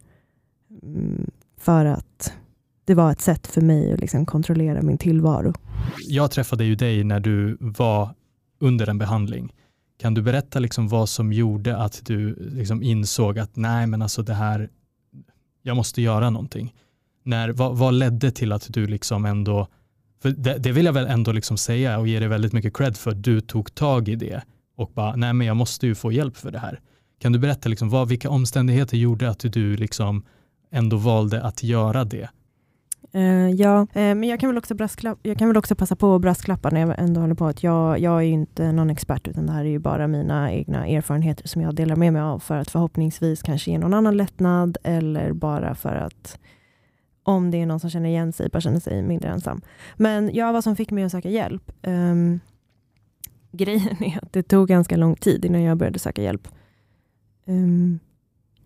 Um, 0.83 1.31
för 1.57 1.85
att 1.85 2.33
det 2.85 2.93
var 2.93 3.11
ett 3.11 3.21
sätt 3.21 3.47
för 3.47 3.61
mig 3.61 3.93
att 3.93 3.99
liksom 3.99 4.25
kontrollera 4.25 4.81
min 4.81 4.97
tillvaro. 4.97 5.53
Jag 6.07 6.31
träffade 6.31 6.65
ju 6.65 6.75
dig 6.75 7.03
när 7.03 7.19
du 7.19 7.57
var 7.59 8.09
under 8.59 8.89
en 8.89 8.97
behandling. 8.97 9.53
Kan 9.99 10.13
du 10.13 10.21
berätta 10.21 10.59
liksom 10.59 10.87
vad 10.87 11.09
som 11.09 11.33
gjorde 11.33 11.77
att 11.77 12.05
du 12.05 12.35
liksom 12.51 12.83
insåg 12.83 13.39
att 13.39 13.55
nej, 13.55 13.87
men 13.87 14.01
alltså 14.01 14.23
det 14.23 14.33
här, 14.33 14.69
jag 15.61 15.75
måste 15.75 16.01
göra 16.01 16.29
någonting. 16.29 16.73
När, 17.23 17.49
vad, 17.49 17.77
vad 17.77 17.93
ledde 17.93 18.31
till 18.31 18.51
att 18.51 18.67
du 18.69 18.87
liksom 18.87 19.25
ändå, 19.25 19.67
för 20.21 20.29
det, 20.29 20.57
det 20.57 20.71
vill 20.71 20.85
jag 20.85 20.93
väl 20.93 21.07
ändå 21.07 21.31
liksom 21.31 21.57
säga 21.57 21.99
och 21.99 22.07
ge 22.07 22.19
dig 22.19 22.27
väldigt 22.27 22.53
mycket 22.53 22.77
cred 22.77 22.97
för, 22.97 23.11
du 23.11 23.41
tog 23.41 23.75
tag 23.75 24.09
i 24.09 24.15
det 24.15 24.41
och 24.75 24.91
bara, 24.93 25.15
nej 25.15 25.33
men 25.33 25.47
jag 25.47 25.57
måste 25.57 25.87
ju 25.87 25.95
få 25.95 26.11
hjälp 26.11 26.37
för 26.37 26.51
det 26.51 26.59
här. 26.59 26.79
Kan 27.19 27.31
du 27.31 27.39
berätta 27.39 27.69
liksom, 27.69 27.89
vad, 27.89 28.07
vilka 28.07 28.29
omständigheter 28.29 28.97
gjorde 28.97 29.29
att 29.29 29.39
du 29.39 29.77
liksom 29.77 30.23
ändå 30.71 30.97
valde 30.97 31.43
att 31.43 31.63
göra 31.63 32.03
det? 32.03 32.29
Uh, 33.15 33.49
ja, 33.49 33.81
uh, 33.81 33.87
men 33.93 34.23
jag 34.23 34.39
kan, 34.39 34.49
väl 34.49 34.57
också 34.57 34.75
jag 35.23 35.37
kan 35.37 35.47
väl 35.47 35.57
också 35.57 35.75
passa 35.75 35.95
på 35.95 36.15
att 36.15 36.21
brasklappa 36.21 36.69
när 36.69 36.81
jag 36.81 36.99
ändå 36.99 37.21
håller 37.21 37.35
på 37.35 37.45
att 37.45 37.63
jag, 37.63 37.99
jag 37.99 38.17
är 38.17 38.21
ju 38.21 38.31
inte 38.31 38.71
någon 38.71 38.89
expert 38.89 39.27
utan 39.27 39.45
det 39.45 39.51
här 39.51 39.65
är 39.65 39.69
ju 39.69 39.79
bara 39.79 40.07
mina 40.07 40.53
egna 40.53 40.87
erfarenheter 40.87 41.47
som 41.47 41.61
jag 41.61 41.75
delar 41.75 41.95
med 41.95 42.13
mig 42.13 42.21
av 42.21 42.39
för 42.39 42.57
att 42.57 42.71
förhoppningsvis 42.71 43.41
kanske 43.41 43.71
ge 43.71 43.77
någon 43.77 43.93
annan 43.93 44.17
lättnad 44.17 44.77
eller 44.83 45.33
bara 45.33 45.75
för 45.75 45.95
att 45.95 46.39
om 47.23 47.51
det 47.51 47.57
är 47.57 47.65
någon 47.65 47.79
som 47.79 47.89
känner 47.89 48.09
igen 48.09 48.33
sig, 48.33 48.49
bara 48.49 48.61
känner 48.61 48.79
sig 48.79 49.01
mindre 49.01 49.29
ensam. 49.29 49.61
Men 49.97 50.31
ja, 50.33 50.51
vad 50.51 50.63
som 50.63 50.75
fick 50.75 50.91
mig 50.91 51.03
att 51.03 51.11
söka 51.11 51.29
hjälp. 51.29 51.71
Um, 51.83 52.39
grejen 53.51 54.03
är 54.03 54.19
att 54.21 54.33
det 54.33 54.43
tog 54.43 54.67
ganska 54.67 54.97
lång 54.97 55.15
tid 55.15 55.45
innan 55.45 55.61
jag 55.61 55.77
började 55.77 55.99
söka 55.99 56.21
hjälp. 56.21 56.47
Um, 57.45 57.99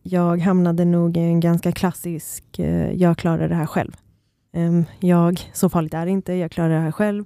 jag 0.04 0.42
hamnade 0.42 0.86
nog 0.86 1.18
i 1.18 1.20
en 1.20 1.40
ganska 1.40 1.72
klassisk, 1.72 2.44
uh, 2.60 2.92
jag 2.94 3.18
klarar 3.18 3.50
det 3.50 3.56
här 3.56 3.66
själv. 3.66 3.98
Ehm, 4.56 4.86
jag, 5.00 5.40
så 5.54 5.70
farligt 5.70 5.94
är 5.94 6.06
det 6.06 6.12
inte, 6.12 6.34
jag 6.34 6.52
klarar 6.52 6.70
det 6.70 6.80
här 6.80 6.92
själv 6.92 7.26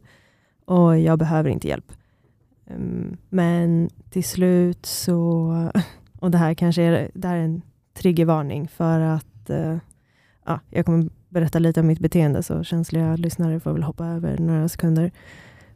och 0.65 1.00
jag 1.00 1.19
behöver 1.19 1.50
inte 1.50 1.67
hjälp. 1.67 1.91
Ehm, 2.67 3.17
men 3.29 3.89
till 4.09 4.24
slut 4.24 4.86
så 4.86 5.71
Och 6.19 6.31
det 6.31 6.38
här 6.38 6.53
kanske 6.53 6.83
är, 6.83 7.12
det 7.13 7.27
här 7.27 7.38
är 7.38 7.43
en 7.43 7.62
triggervarning 7.93 8.67
för 8.67 9.00
att 9.00 9.50
eh, 9.50 9.77
ja, 10.45 10.59
jag 10.69 10.86
kommer 10.86 11.09
berätta 11.29 11.59
lite 11.59 11.79
om 11.79 11.88
mitt 11.88 12.00
beteende 12.00 12.43
så 12.43 12.63
känsliga 12.63 13.15
lyssnare 13.15 13.59
får 13.59 13.74
väl 13.74 13.83
hoppa 13.83 14.05
över 14.05 14.38
några 14.38 14.69
sekunder. 14.69 15.12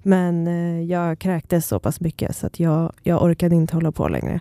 Men 0.03 0.47
eh, 0.47 0.81
jag 0.81 1.19
kräktes 1.19 1.67
så 1.67 1.79
pass 1.79 1.99
mycket 1.99 2.35
så 2.35 2.47
att 2.47 2.59
jag, 2.59 2.93
jag 3.03 3.23
orkade 3.23 3.55
inte 3.55 3.75
hålla 3.75 3.91
på 3.91 4.07
längre. 4.07 4.39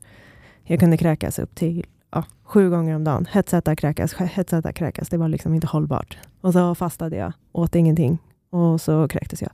Jag 0.65 0.81
kunde 0.81 0.97
kräkas 0.97 1.39
upp 1.39 1.55
till 1.55 1.87
ja, 2.13 2.25
sju 2.43 2.71
gånger 2.71 2.97
om 2.97 3.05
dagen. 3.05 3.27
Hetsäta, 3.31 3.77
kräkas, 3.77 4.15
hetsäta, 4.15 4.73
kräkas. 4.73 5.09
Det 5.09 5.17
var 5.17 5.29
liksom 5.29 5.55
inte 5.55 5.67
hållbart. 5.67 6.19
Och 6.41 6.53
så 6.53 6.75
fastade 6.75 7.17
jag, 7.17 7.33
åt 7.53 7.75
ingenting 7.75 8.19
och 8.51 8.81
så 8.81 9.09
kräktes 9.09 9.43
jag. 9.43 9.51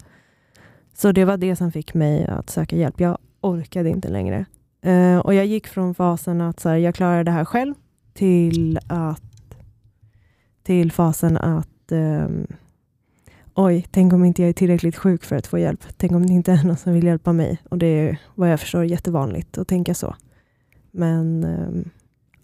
Så 0.94 1.12
det 1.12 1.24
var 1.24 1.36
det 1.36 1.56
som 1.56 1.72
fick 1.72 1.94
mig 1.94 2.26
att 2.26 2.50
söka 2.50 2.76
hjälp. 2.76 3.00
Jag 3.00 3.18
orkade 3.40 3.88
inte 3.90 4.08
längre. 4.08 4.44
Uh, 4.86 5.18
och 5.18 5.34
jag 5.34 5.46
gick 5.46 5.66
från 5.66 5.94
fasen 5.94 6.40
att 6.40 6.60
så 6.60 6.68
här, 6.68 6.76
jag 6.76 6.94
klarar 6.94 7.24
det 7.24 7.30
här 7.30 7.44
själv 7.44 7.74
till 8.14 8.78
att 8.86 9.22
till 10.62 10.92
fasen 10.92 11.36
att 11.36 11.92
um, 11.92 12.46
oj, 13.54 13.86
tänk 13.90 14.12
om 14.12 14.24
inte 14.24 14.42
jag 14.42 14.48
är 14.48 14.52
tillräckligt 14.52 14.96
sjuk 14.96 15.24
för 15.24 15.36
att 15.36 15.46
få 15.46 15.58
hjälp. 15.58 15.84
Tänk 15.96 16.12
om 16.12 16.26
det 16.26 16.32
inte 16.32 16.52
är 16.52 16.64
någon 16.64 16.76
som 16.76 16.92
vill 16.92 17.04
hjälpa 17.04 17.32
mig. 17.32 17.58
Och 17.70 17.78
det 17.78 17.86
är 17.86 18.18
vad 18.34 18.52
jag 18.52 18.60
förstår 18.60 18.84
jättevanligt 18.84 19.58
att 19.58 19.68
tänka 19.68 19.94
så. 19.94 20.16
Men 20.90 21.44
um, 21.44 21.90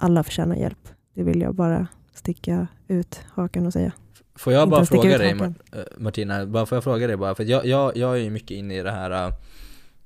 alla 0.05 0.23
förtjänar 0.23 0.57
hjälp. 0.57 0.89
Det 1.15 1.23
vill 1.23 1.41
jag 1.41 1.55
bara 1.55 1.87
sticka 2.15 2.67
ut 2.89 3.21
hakan 3.35 3.67
och 3.67 3.73
säga. 3.73 3.93
Får 4.35 4.53
jag 4.53 4.69
bara 4.69 4.87
fråga 4.87 5.19
dig 5.19 5.31
eh, 5.31 5.49
Martina, 5.97 6.47
bara 6.47 6.67
får 6.67 6.77
jag 6.77 6.85
fråga 6.85 7.07
dig 7.07 7.17
bara, 7.17 7.35
för 7.35 7.45
jag, 7.45 7.67
jag, 7.67 7.97
jag 7.97 8.19
är 8.19 8.23
ju 8.23 8.31
mycket 8.31 8.51
inne 8.51 8.79
i 8.79 8.83
det 8.83 8.91
här 8.91 9.11
eh, 9.11 9.35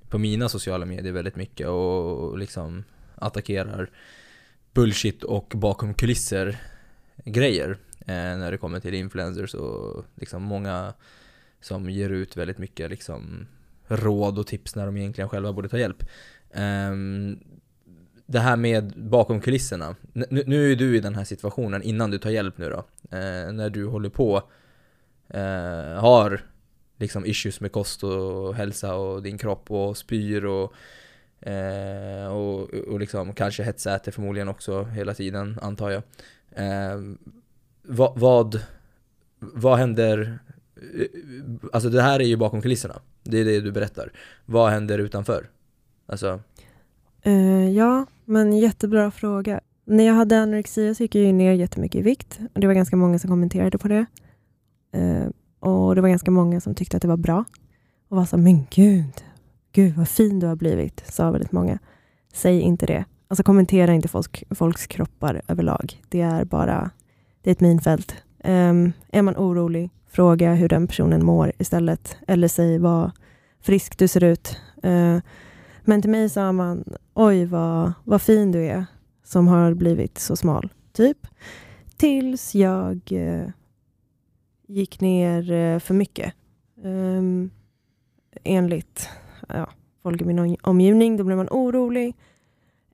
på 0.09 0.19
mina 0.19 0.49
sociala 0.49 0.87
medier 0.87 1.13
väldigt 1.13 1.37
mycket 1.37 1.69
och 1.69 2.39
liksom 2.39 2.85
attackerar 3.15 3.91
bullshit 4.73 5.25
och 5.25 5.53
bakom 5.57 5.95
kulisser 5.95 6.61
grejer 7.25 7.77
eh, 8.01 8.07
när 8.15 8.51
det 8.51 8.59
kommer 8.59 8.81
till 8.81 8.95
influencers 8.95 9.55
och 9.55 10.05
liksom 10.15 10.43
många 10.43 10.95
som 11.61 11.91
ger 11.91 12.11
ut 12.11 12.37
väldigt 12.37 12.59
mycket 12.59 12.91
liksom 12.91 13.47
råd 13.89 14.39
och 14.39 14.47
tips 14.47 14.77
när 14.77 14.87
de 14.87 14.97
egentligen 14.97 15.29
själva 15.29 15.53
borde 15.53 15.69
ta 15.69 15.79
hjälp. 15.79 16.05
Ehm, 16.53 17.39
det 18.31 18.39
här 18.41 18.57
med 18.57 18.93
bakom 18.97 19.41
kulisserna. 19.41 19.97
N- 20.15 20.25
Nu, 20.31 20.43
nu 20.47 20.73
är 20.73 20.77
du 20.77 20.97
i 20.97 21.01
den 21.01 21.15
här 21.15 21.25
situationen 21.25 21.83
innan 21.83 22.11
du 22.11 22.19
tar 22.19 22.31
hjälp 22.31 22.59
nu 22.59 22.69
då. 22.69 22.79
Eh, 23.17 23.53
när 23.53 23.71
du 23.71 23.87
håller 23.87 24.09
på, 24.09 24.43
eh, 25.29 26.01
har 26.01 26.41
liksom 26.99 27.27
issues 27.27 27.61
med 27.61 27.73
kost 27.73 28.05
och 28.05 28.55
hälsa 28.55 28.95
och 28.95 29.23
din 29.23 29.39
kropp 29.39 29.71
och 29.71 29.97
spyr 29.97 30.45
och, 30.45 30.73
eh, 31.49 32.27
och, 32.29 32.75
och 32.75 33.01
liksom 33.01 33.33
kanske 33.35 33.63
hetsäter 33.63 34.13
förmodligen 34.13 34.49
också 34.49 34.85
hela 34.85 35.15
tiden 35.15 35.59
antar 35.63 35.91
jag. 35.91 36.03
Eh, 36.51 37.01
vad, 37.83 38.19
vad, 38.19 38.61
vad 39.39 39.79
händer, 39.79 40.39
eh, 40.77 41.07
alltså 41.73 41.89
det 41.89 42.03
här 42.03 42.21
är 42.21 42.25
ju 42.25 42.37
bakom 42.37 42.63
kulisserna. 42.63 43.01
Det 43.23 43.39
är 43.39 43.45
det 43.45 43.61
du 43.61 43.73
berättar. 43.73 44.13
Vad 44.47 44.71
händer 44.71 44.99
utanför? 44.99 45.51
Alltså, 46.07 46.41
Uh, 47.27 47.71
ja, 47.71 48.07
men 48.29 48.53
jättebra 48.53 49.11
fråga. 49.11 49.61
När 49.85 50.05
jag 50.05 50.15
hade 50.15 50.41
anorexia 50.41 50.95
så 50.95 51.03
gick 51.03 51.15
jag 51.15 51.25
ju 51.25 51.33
ner 51.33 51.53
jättemycket 51.53 51.99
i 51.99 52.03
vikt. 52.03 52.39
Och 52.55 52.61
det 52.61 52.67
var 52.67 52.75
ganska 52.75 52.97
många 52.97 53.19
som 53.19 53.31
kommenterade 53.31 53.79
på 53.79 53.89
det. 53.89 54.07
Eh, 54.93 55.29
och 55.61 55.95
det 55.95 56.01
var 56.01 56.09
ganska 56.09 56.31
många 56.31 56.61
som 56.61 56.75
tyckte 56.75 56.97
att 56.97 57.03
det 57.03 57.09
var 57.09 57.17
bra. 57.17 57.45
Och 58.09 58.17
var 58.17 58.25
så 58.25 58.37
men 58.37 58.67
gud, 58.71 59.25
gud 59.73 59.95
vad 59.95 60.09
fin 60.09 60.41
du 60.41 60.47
har 60.47 60.57
blivit, 60.57 61.05
sa 61.07 61.31
väldigt 61.31 61.53
många. 61.53 61.79
Säg 62.33 62.61
inte 62.61 62.87
det. 62.87 63.05
Alltså 63.29 63.43
kommentera 63.43 63.95
inte 63.95 64.09
folk, 64.09 64.45
folks 64.51 64.87
kroppar 64.87 65.43
överlag. 65.49 66.03
Det 66.09 66.21
är 66.21 66.45
bara, 66.45 66.91
det 67.43 67.51
är 67.51 67.53
ett 67.53 67.61
minfält. 67.61 68.15
Um, 68.45 68.93
är 69.13 69.23
man 69.23 69.37
orolig, 69.37 69.91
fråga 70.09 70.55
hur 70.55 70.69
den 70.69 70.87
personen 70.87 71.25
mår 71.25 71.53
istället. 71.59 72.17
Eller 72.27 72.49
säg 72.49 72.79
vad 72.79 73.11
frisk 73.61 73.99
du 73.99 74.09
ser 74.09 74.25
ut. 74.25 74.57
Uh, 74.87 75.19
men 75.89 76.03
till 76.03 76.11
mig 76.11 76.29
sa 76.29 76.53
man, 76.53 76.85
oj 77.15 77.45
vad, 77.45 77.93
vad 78.05 78.23
fin 78.23 78.53
du 78.53 78.65
är 78.65 78.87
som 79.25 79.49
har 79.49 79.75
blivit 79.75 80.19
så 80.19 80.37
smal, 80.37 80.73
typ. 80.93 81.27
Tills 81.97 82.55
jag 82.55 83.01
eh, 83.11 83.49
gick 84.67 85.01
ner 85.01 85.53
eh, 85.53 85.79
för 85.79 85.95
mycket. 85.95 86.35
Um, 86.83 87.51
enligt 88.45 89.09
ja, 89.49 89.71
folk 90.03 90.21
i 90.21 90.25
min 90.25 90.57
omgivning, 90.63 91.17
då 91.17 91.25
blir 91.25 91.37
man 91.37 91.49
orolig. 91.51 92.09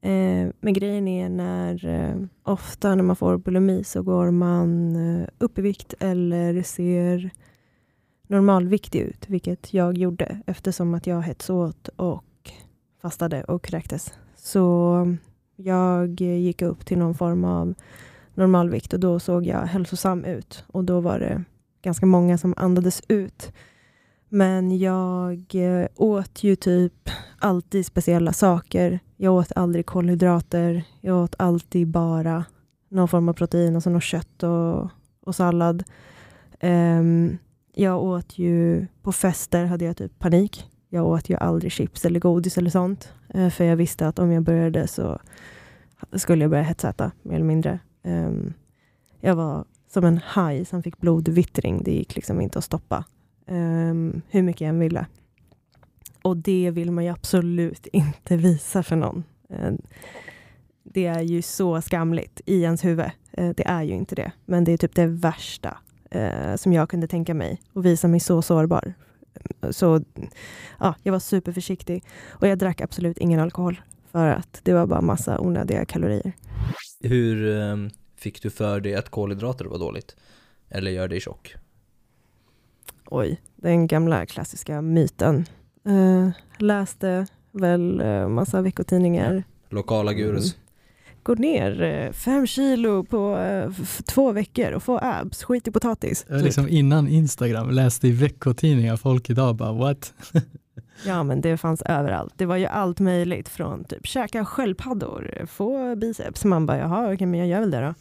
Eh, 0.01 0.49
men 0.61 0.73
grejen 0.73 1.09
är 1.09 1.29
när 1.29 1.87
eh, 1.87 2.17
ofta 2.43 2.95
när 2.95 3.05
man 3.05 3.17
får 3.17 3.39
bulimi 3.39 3.85
så 3.85 4.03
går 4.03 4.31
man 4.31 4.97
eh, 4.97 5.29
upp 5.39 5.59
i 5.59 5.63
vikt 5.63 5.95
eller 6.01 6.63
ser 6.63 7.31
normalviktig 8.27 9.01
ut, 9.01 9.29
vilket 9.29 9.75
jag 9.75 9.99
gjorde 9.99 10.41
eftersom 10.47 10.95
att 10.95 11.07
jag 11.07 11.23
hetsåt 11.23 11.89
och 11.89 12.25
fastade 13.05 13.45
och 13.45 13.65
kräktes. 13.65 14.13
Så 14.37 15.17
jag 15.57 16.21
gick 16.21 16.63
upp 16.63 16.87
till 16.87 16.99
någon 16.99 17.15
form 17.15 17.45
av 17.45 17.75
normalvikt 18.35 18.93
och 18.93 19.01
då 19.01 19.21
såg 19.21 19.47
jag 19.47 19.61
hälsosam 19.61 20.25
ut. 20.25 20.65
Och 20.67 20.85
då 20.85 21.01
var 21.01 21.19
det 21.19 21.45
ganska 21.83 22.07
många 22.07 22.39
som 22.39 22.55
andades 22.57 23.03
ut. 23.09 23.53
Men 24.29 24.79
jag 24.79 25.55
eh, 25.55 25.87
åt 25.97 26.43
ju 26.43 26.57
typ 26.57 27.11
alltid 27.39 27.87
speciella 27.87 28.33
saker. 28.33 29.01
Jag 29.17 29.35
åt 29.35 29.53
aldrig 29.57 29.87
kolhydrater. 29.87 30.85
Jag 31.01 31.25
åt 31.25 31.35
alltid 31.39 31.89
bara 31.89 32.45
någon 32.89 33.09
form 33.09 33.29
av 33.29 33.33
protein, 33.33 33.75
alltså 33.75 33.91
något 33.91 34.03
kött 34.03 34.43
och, 34.43 34.91
och 35.27 35.35
sallad. 35.35 35.85
Um, 36.63 37.39
jag 37.75 38.03
åt 38.03 38.39
ju, 38.39 38.87
på 39.03 39.13
fester 39.13 39.65
hade 39.65 39.85
jag 39.85 39.97
typ 39.97 40.19
panik. 40.19 40.74
Jag 40.95 41.07
åt 41.07 41.29
ju 41.29 41.37
aldrig 41.37 41.73
chips 41.73 42.05
eller 42.05 42.21
godis 42.21 42.59
eller 42.59 42.71
sånt. 42.71 43.13
Eh, 43.29 43.51
för 43.51 43.65
jag 43.65 43.77
visste 43.77 44.09
att 44.09 44.19
om 44.19 44.33
jag 44.33 44.43
började 44.43 44.87
så 44.87 45.19
skulle 46.13 46.45
jag 46.45 46.51
börja 46.51 46.63
hetsäta, 46.63 47.13
mer 47.23 47.35
eller 47.35 47.45
mindre. 47.45 47.79
Ehm, 48.03 48.53
jag 49.21 49.37
var 49.37 49.65
som 49.93 50.05
en 50.05 50.21
haj 50.25 50.65
som 50.65 50.83
fick 50.83 50.99
blodvittring. 50.99 51.83
Det 51.85 51.93
gick 51.93 52.15
liksom 52.17 52.41
inte 52.41 52.59
att 52.59 52.65
stoppa. 52.65 53.05
Ehm, 53.47 54.23
hur 54.29 54.43
mycket 54.43 54.61
jag 54.61 54.69
än 54.69 54.79
ville. 54.79 55.07
Och 56.23 56.37
det 56.37 56.71
vill 56.71 56.91
man 56.91 57.05
ju 57.05 57.11
absolut 57.11 57.87
inte 57.93 58.37
visa 58.37 58.83
för 58.83 58.97
någon. 58.97 59.25
Ehm, 59.51 59.79
det 60.83 61.07
är 61.07 61.21
ju 61.21 61.43
så 61.43 61.81
skamligt 61.81 62.41
i 62.47 62.63
ens 62.63 62.85
huvud. 62.85 63.11
Eh, 63.33 63.51
det 63.57 63.67
är 63.67 63.83
ju 63.83 63.95
inte 63.95 64.15
det. 64.15 64.33
Men 64.45 64.65
det 64.65 64.73
är 64.73 64.77
typ 64.77 64.95
det 64.95 65.07
värsta 65.07 65.79
eh, 66.11 66.57
som 66.57 66.73
jag 66.73 66.89
kunde 66.89 67.07
tänka 67.07 67.35
mig. 67.35 67.61
Och 67.73 67.87
visa 67.87 68.09
mig 68.09 68.21
så 68.21 68.43
sårbar. 68.43 68.95
Så 69.71 70.05
ja, 70.79 70.95
jag 71.03 71.13
var 71.13 71.19
superförsiktig. 71.19 72.05
Och 72.31 72.47
jag 72.47 72.59
drack 72.59 72.81
absolut 72.81 73.19
ingen 73.19 73.41
alkohol. 73.41 73.81
För 74.13 74.29
att 74.29 74.61
det 74.63 74.73
var 74.73 74.87
bara 74.87 75.01
massa 75.01 75.41
onödiga 75.41 75.85
kalorier. 75.85 76.33
hur 77.01 77.61
eh, 77.61 77.77
fick 78.17 78.43
du 78.43 78.51
för 78.51 78.81
dig 78.81 78.95
att 78.95 79.09
kolhydrater 79.09 79.65
var 79.65 79.79
dåligt? 79.79 80.17
Eller 80.69 80.91
gör 80.91 81.09
dig 81.09 81.21
tjock? 81.21 81.55
Oj, 83.07 83.41
den 83.57 83.87
gamla 83.87 84.27
klassiska 84.27 84.83
myten. 84.83 85.47
Eh, 85.87 86.29
läste 86.59 87.27
väl 87.53 88.01
eh, 88.01 88.29
massa 88.29 88.63
veckotidningar. 88.63 89.45
Lokala 89.69 90.13
gurus? 90.13 90.55
Mm. 90.55 90.64
Gå 91.25 91.35
ner 91.35 91.83
eh, 91.83 92.13
fem 92.13 92.47
kilo 92.47 93.05
på 93.05 93.37
eh, 93.39 93.71
två 94.07 94.33
veckor 94.33 94.73
och 94.73 94.83
få 94.83 94.99
abs, 95.03 95.45
skit 95.45 95.69
i 95.69 95.71
potatis. 95.71 96.27
Jag 96.29 96.43
liksom 96.43 96.69
innan 96.69 97.09
Instagram 97.09 97.71
läste 97.71 98.09
i 98.09 98.13
veckotidningar 98.13 98.97
folk 98.97 99.31
idag 99.31 99.57
bara 99.57 99.73
what? 99.73 100.13
Ja 101.07 101.23
men 101.23 101.41
det 101.41 101.57
fanns 101.57 101.83
överallt. 101.83 102.33
Det 102.37 102.47
var 102.47 102.57
ju 102.57 102.67
allt 102.67 103.01
möjligt 103.01 103.49
från 103.49 103.85
typ 103.85 104.07
käka 104.07 104.45
sköldpaddor, 104.45 105.47
få 105.47 105.97
biceps. 105.97 106.45
Man 106.45 106.67
bara 106.67 106.79
jaha 106.79 107.13
okej 107.15 107.27
men 107.27 107.41
jag 107.41 107.49
gör 107.49 107.61
väl 107.61 107.71
det 107.71 107.81
då. 107.81 107.95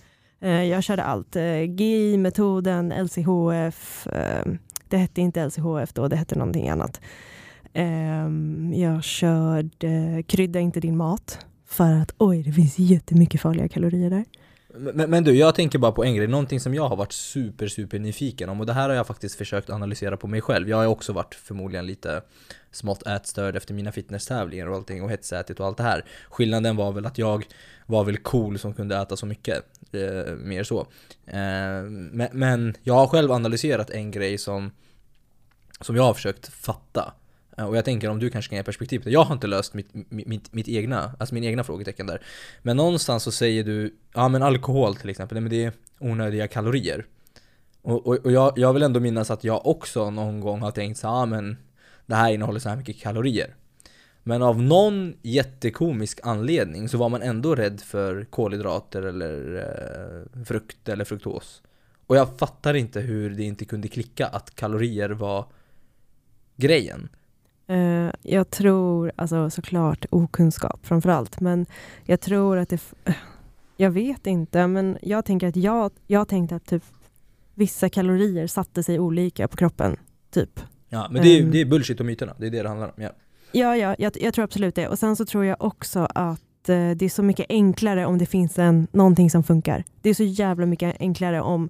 Eh, 0.47 0.63
jag 0.63 0.83
körde 0.83 1.03
allt. 1.03 1.35
Eh, 1.35 1.61
GI-metoden, 1.63 2.91
LCHF. 2.91 4.07
Eh, 4.07 4.53
det 4.89 4.97
hette 4.97 5.21
inte 5.21 5.45
LCHF 5.45 5.93
då, 5.93 6.07
det 6.07 6.15
hette 6.15 6.35
någonting 6.35 6.69
annat. 6.69 7.01
Eh, 7.73 8.29
jag 8.73 9.03
körde 9.03 10.23
krydda 10.27 10.59
inte 10.59 10.79
din 10.79 10.97
mat. 10.97 11.45
För 11.73 11.93
att 11.93 12.13
oj, 12.17 12.43
det 12.43 12.51
finns 12.51 12.79
jättemycket 12.79 13.41
farliga 13.41 13.67
kalorier 13.67 14.09
där. 14.09 14.25
Men, 14.75 15.09
men 15.09 15.23
du, 15.23 15.37
jag 15.37 15.55
tänker 15.55 15.79
bara 15.79 15.91
på 15.91 16.03
en 16.03 16.15
grej, 16.15 16.27
någonting 16.27 16.59
som 16.59 16.73
jag 16.73 16.89
har 16.89 16.95
varit 16.95 17.11
super, 17.11 17.67
super 17.67 17.99
nyfiken 17.99 18.49
om 18.49 18.59
och 18.59 18.65
det 18.65 18.73
här 18.73 18.89
har 18.89 18.95
jag 18.95 19.07
faktiskt 19.07 19.35
försökt 19.35 19.69
analysera 19.69 20.17
på 20.17 20.27
mig 20.27 20.41
själv. 20.41 20.69
Jag 20.69 20.77
har 20.77 20.83
ju 20.83 20.89
också 20.89 21.13
varit 21.13 21.35
förmodligen 21.35 21.85
lite 21.85 22.21
smått 22.71 23.07
ätstörd 23.07 23.55
efter 23.55 23.73
mina 23.73 23.91
fitnesstävlingar 23.91 24.67
och 24.67 24.75
allting 24.75 25.03
och 25.03 25.09
hetsätit 25.09 25.59
och 25.59 25.65
allt 25.65 25.77
det 25.77 25.83
här. 25.83 26.05
Skillnaden 26.29 26.75
var 26.75 26.91
väl 26.91 27.05
att 27.05 27.17
jag 27.17 27.45
var 27.85 28.03
väl 28.03 28.17
cool 28.17 28.59
som 28.59 28.73
kunde 28.73 28.97
äta 28.97 29.17
så 29.17 29.25
mycket, 29.25 29.63
eh, 29.91 30.33
mer 30.35 30.63
så. 30.63 30.79
Eh, 31.25 31.83
men, 31.89 32.27
men 32.31 32.75
jag 32.83 32.93
har 32.93 33.07
själv 33.07 33.31
analyserat 33.31 33.89
en 33.89 34.11
grej 34.11 34.37
som, 34.37 34.71
som 35.81 35.95
jag 35.95 36.03
har 36.03 36.13
försökt 36.13 36.47
fatta. 36.47 37.13
Eh, 37.57 37.65
och 37.65 37.77
jag 37.77 37.85
tänker 37.85 38.09
om 38.09 38.19
du 38.19 38.29
kanske 38.29 38.49
kan 38.49 38.57
ge 38.57 38.63
perspektiv 38.63 38.99
på 38.99 39.05
det. 39.05 39.11
Jag 39.11 39.23
har 39.23 39.33
inte 39.33 39.47
löst 39.47 39.73
mitt, 39.73 39.89
mitt, 40.09 40.53
mitt, 40.53 40.67
egna, 40.67 41.15
alltså 41.19 41.35
min 41.35 41.43
egna 41.43 41.63
frågetecken 41.63 42.07
där. 42.07 42.21
Men 42.61 42.77
någonstans 42.77 43.23
så 43.23 43.31
säger 43.31 43.63
du, 43.63 43.95
ja 44.13 44.27
men 44.27 44.43
alkohol 44.43 44.95
till 44.95 45.09
exempel, 45.09 45.35
nej, 45.35 45.41
men 45.41 45.49
det 45.49 45.63
är 45.63 45.73
onödiga 45.99 46.47
kalorier. 46.47 47.05
Och, 47.81 48.07
och, 48.07 48.15
och 48.15 48.31
jag, 48.31 48.53
jag 48.55 48.73
vill 48.73 48.83
ändå 48.83 48.99
minnas 48.99 49.31
att 49.31 49.43
jag 49.43 49.65
också 49.65 50.09
någon 50.09 50.39
gång 50.39 50.61
har 50.61 50.71
tänkt 50.71 50.97
så 50.97 51.07
ja 51.07 51.11
ah, 51.11 51.25
men 51.25 51.57
det 52.05 52.15
här 52.15 52.31
innehåller 52.31 52.59
så 52.59 52.69
här 52.69 52.75
mycket 52.75 52.99
kalorier. 52.99 53.55
Men 54.23 54.41
av 54.41 54.61
någon 54.61 55.13
jättekomisk 55.21 56.19
anledning 56.23 56.89
så 56.89 56.97
var 56.97 57.09
man 57.09 57.21
ändå 57.21 57.55
rädd 57.55 57.81
för 57.81 58.23
kolhydrater 58.23 59.01
eller 59.01 59.55
eh, 59.55 60.43
frukt 60.45 60.89
eller 60.89 61.05
fruktos. 61.05 61.61
Och 62.07 62.15
jag 62.17 62.37
fattar 62.37 62.73
inte 62.73 62.99
hur 62.99 63.29
det 63.29 63.43
inte 63.43 63.65
kunde 63.65 63.87
klicka 63.87 64.27
att 64.27 64.55
kalorier 64.55 65.09
var 65.09 65.45
grejen. 66.55 67.09
Eh, 67.67 68.09
jag 68.21 68.49
tror, 68.49 69.11
alltså 69.15 69.49
såklart 69.49 70.05
okunskap 70.09 70.79
framför 70.85 71.09
allt, 71.09 71.39
men 71.39 71.65
jag 72.05 72.21
tror 72.21 72.57
att 72.57 72.69
det... 72.69 72.81
eh, 73.05 73.13
Jag 73.77 73.91
vet 73.91 74.27
inte, 74.27 74.67
men 74.67 74.97
jag 75.01 75.25
tänker 75.25 75.47
att 75.47 75.55
jag, 75.55 75.91
jag 76.07 76.27
tänkte 76.27 76.55
att 76.55 76.65
typ 76.65 76.83
vissa 77.55 77.89
kalorier 77.89 78.47
satte 78.47 78.83
sig 78.83 78.99
olika 78.99 79.47
på 79.47 79.57
kroppen, 79.57 79.95
typ. 80.31 80.59
Ja, 80.89 81.07
men 81.11 81.21
det 81.21 81.27
är, 81.29 81.41
Ehm. 81.43 81.51
det 81.51 81.61
är 81.61 81.65
bullshit 81.65 81.99
och 81.99 82.05
myterna, 82.05 82.33
det 82.37 82.47
är 82.47 82.51
det 82.51 82.61
det 82.63 82.69
handlar 82.69 82.87
om. 82.87 82.93
Ja. 83.03 83.09
Ja, 83.51 83.77
ja 83.77 83.95
jag, 83.99 84.11
jag 84.21 84.33
tror 84.33 84.43
absolut 84.45 84.75
det. 84.75 84.87
Och 84.87 84.99
sen 84.99 85.15
så 85.15 85.25
tror 85.25 85.45
jag 85.45 85.57
också 85.59 86.07
att 86.15 86.69
eh, 86.69 86.91
det 86.91 87.05
är 87.05 87.09
så 87.09 87.23
mycket 87.23 87.45
enklare 87.49 88.05
om 88.05 88.17
det 88.17 88.25
finns 88.25 88.59
en, 88.59 88.87
någonting 88.91 89.29
som 89.29 89.43
funkar. 89.43 89.83
Det 90.01 90.09
är 90.09 90.13
så 90.13 90.23
jävla 90.23 90.65
mycket 90.65 90.95
enklare 90.99 91.41
om, 91.41 91.69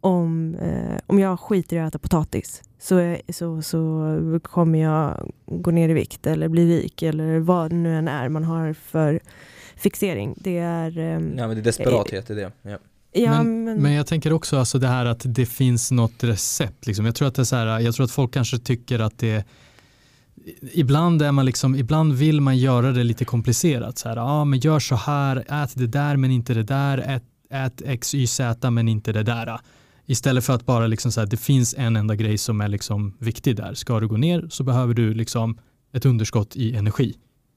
om, 0.00 0.54
eh, 0.54 0.98
om 1.06 1.18
jag 1.18 1.40
skiter 1.40 1.76
i 1.76 1.80
att 1.80 1.88
äta 1.88 1.98
potatis 1.98 2.62
så, 2.78 2.96
är- 2.96 3.32
så, 3.32 3.62
så 3.62 4.40
kommer 4.42 4.78
jag 4.78 5.32
gå 5.46 5.70
ner 5.70 5.88
i 5.88 5.92
vikt 5.92 6.26
eller 6.26 6.48
bli 6.48 6.76
rik 6.78 7.02
eller 7.02 7.38
vad 7.38 7.70
det 7.70 7.76
nu 7.76 7.96
än 7.96 8.08
är 8.08 8.28
man 8.28 8.44
har 8.44 8.72
för 8.72 9.20
fixering. 9.76 10.34
Det 10.36 10.58
är... 10.58 10.98
ehm, 10.98 11.34
ja, 11.38 11.46
men 11.46 11.56
det 11.56 11.60
är 11.60 11.64
desperathet 11.64 12.30
i 12.30 12.34
det. 12.34 12.52
Ja. 12.62 12.78
ja, 13.12 13.30
men, 13.30 13.64
men, 13.64 13.82
men 13.82 13.92
jag 13.92 14.06
tänker 14.06 14.32
också 14.32 14.58
alltså 14.58 14.78
det 14.78 14.88
här 14.88 15.06
att 15.06 15.22
det 15.24 15.46
finns 15.46 15.90
något 15.90 16.24
recept. 16.24 16.86
Liksom. 16.86 17.06
Jag, 17.06 17.14
tror 17.14 17.28
att 17.28 17.34
det 17.34 17.42
är 17.42 17.44
så 17.44 17.56
här, 17.56 17.80
jag 17.80 17.94
tror 17.94 18.04
att 18.04 18.10
folk 18.10 18.32
kanske 18.34 18.58
tycker 18.58 18.98
att 18.98 19.18
det 19.18 19.44
Ibland, 20.72 21.22
är 21.22 21.32
man 21.32 21.46
liksom, 21.46 21.74
ibland 21.74 22.12
vill 22.12 22.40
man 22.40 22.58
göra 22.58 22.92
det 22.92 23.04
lite 23.04 23.24
komplicerat. 23.24 23.98
Så 23.98 24.08
här, 24.08 24.16
ah, 24.16 24.44
men 24.44 24.58
gör 24.58 24.78
så 24.78 24.94
här, 24.94 25.62
ät 25.62 25.70
det 25.74 25.86
där 25.86 26.16
men 26.16 26.30
inte 26.30 26.54
det 26.54 26.62
där, 26.62 26.98
ät, 26.98 27.22
ät 27.50 27.82
X, 27.84 28.14
Y, 28.14 28.26
Z 28.26 28.70
men 28.70 28.88
inte 28.88 29.12
det 29.12 29.22
där. 29.22 29.60
Istället 30.06 30.44
för 30.44 30.52
att 30.52 30.66
bara 30.66 30.86
liksom 30.86 31.12
så 31.12 31.20
här, 31.20 31.26
det 31.26 31.36
finns 31.36 31.74
en 31.78 31.96
enda 31.96 32.14
grej 32.14 32.38
som 32.38 32.60
är 32.60 32.68
liksom 32.68 33.16
viktig 33.18 33.56
där. 33.56 33.74
Ska 33.74 34.00
du 34.00 34.08
gå 34.08 34.16
ner 34.16 34.46
så 34.50 34.64
behöver 34.64 34.94
du 34.94 35.14
liksom 35.14 35.58
ett 35.92 36.06
underskott 36.06 36.56
i 36.56 36.76
energi. 36.76 37.16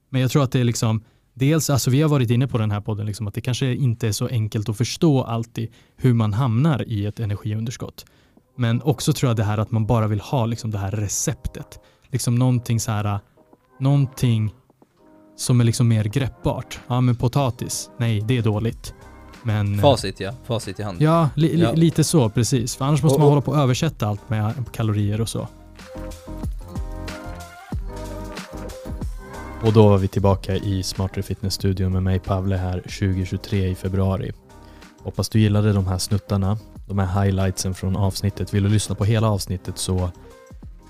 Men 0.10 0.22
jag 0.22 0.32
tror 0.32 0.44
att 0.44 0.52
det 0.52 0.60
är 0.60 0.64
liksom, 0.64 1.04
dels, 1.34 1.70
alltså 1.70 1.90
vi 1.92 2.02
har 2.02 2.10
varit 2.10 2.30
inne 2.30 2.48
på 2.48 2.58
den 2.58 2.72
här 2.72 2.82
podden, 2.82 3.06
liksom, 3.06 3.28
att 3.28 3.34
det 3.34 3.42
kanske 3.42 3.76
inte 3.76 4.08
är 4.08 4.12
så 4.12 4.28
enkelt 4.28 4.70
att 4.70 4.78
förstå 4.78 5.24
alltid 5.24 5.70
hur 5.98 6.14
man 6.14 6.34
hamnar 6.34 6.88
i 6.88 7.06
ett 7.06 7.20
energiunderskott. 7.20 8.06
Men 8.58 8.82
också 8.82 9.14
tror 9.14 9.30
jag 9.30 9.38
det 9.38 9.44
här 9.44 9.58
att 9.58 9.72
man 9.72 9.86
bara 9.86 10.08
vill 10.08 10.20
ha 10.20 10.46
liksom 10.46 10.72
det 10.72 10.78
här 10.78 10.92
receptet. 10.92 11.80
Liksom 12.12 12.36
någonting 12.36 12.80
så 12.80 12.92
här, 12.92 13.20
någonting 13.80 14.54
som 15.36 15.62
är 15.62 15.64
liksom 15.64 15.88
mer 15.88 16.04
greppbart. 16.04 16.80
Ja 16.88 17.02
men 17.02 17.16
potatis, 17.16 17.90
nej 17.98 18.24
det 18.28 18.38
är 18.38 18.42
dåligt. 18.42 18.94
Men 19.44 19.80
Facit 19.82 20.20
ja, 20.20 20.32
facit 20.46 20.80
i 20.80 20.84
hand. 20.84 21.02
Ja, 21.02 21.30
li, 21.36 21.56
li, 21.56 21.62
Ja. 21.64 21.72
lite 21.74 22.04
så 22.04 22.30
precis. 22.30 22.76
För 22.76 22.86
annars 22.86 23.04
måste 23.04 23.14
Och- 23.16 23.20
man 23.20 23.30
hålla 23.30 23.42
på 23.42 23.52
och 23.52 23.58
översätta 23.58 24.08
allt 24.08 24.30
med 24.30 24.54
kalorier 24.72 25.22
och 25.22 25.30
så. 25.30 25.48
Och 29.64 29.74
då 29.74 29.90
var 29.90 29.98
vi 29.98 30.08
tillbaka 30.08 30.56
i 30.56 30.84
Smartare 30.84 31.24
Fitness-studion 31.24 31.92
med 31.94 32.04
mig 32.04 32.20
Pavle 32.20 32.58
här 32.58 32.82
2023 32.82 33.68
i 33.68 33.76
februari. 33.76 34.32
Hoppas 35.04 35.30
du 35.30 35.40
gillade 35.40 35.74
de 35.74 35.88
här 35.88 35.98
snuttarna, 35.98 36.58
de 36.88 37.00
här 37.00 37.24
highlightsen 37.24 37.74
från 37.74 37.96
avsnittet. 37.96 38.54
Vill 38.54 38.64
du 38.64 38.70
lyssna 38.70 38.96
på 38.96 39.06
hela 39.06 39.30
avsnittet 39.30 39.78
så 39.78 40.10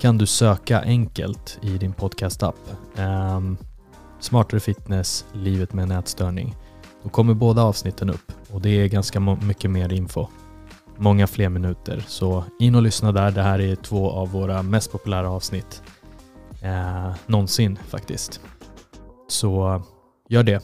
kan 0.00 0.18
du 0.18 0.26
söka 0.26 0.80
enkelt 0.82 1.58
i 1.62 1.78
din 1.78 1.92
podcast-app. 1.92 2.56
Um, 3.36 3.56
Smartare 4.20 4.60
Fitness, 4.60 5.24
livet 5.32 5.72
med 5.72 5.88
nätstörning. 5.88 6.56
Då 7.02 7.08
kommer 7.08 7.34
båda 7.34 7.62
avsnitten 7.62 8.10
upp 8.10 8.32
och 8.52 8.60
det 8.60 8.70
är 8.70 8.86
ganska 8.86 9.20
mycket 9.20 9.70
mer 9.70 9.92
info. 9.92 10.26
Många 10.96 11.26
fler 11.26 11.48
minuter, 11.48 12.04
så 12.06 12.44
in 12.58 12.74
och 12.74 12.82
lyssna 12.82 13.12
där. 13.12 13.30
Det 13.30 13.42
här 13.42 13.60
är 13.60 13.76
två 13.76 14.10
av 14.10 14.30
våra 14.30 14.62
mest 14.62 14.92
populära 14.92 15.30
avsnitt 15.30 15.82
eh, 16.62 17.12
någonsin 17.26 17.78
faktiskt. 17.88 18.40
Så 19.28 19.82
gör 20.28 20.42
det. 20.42 20.62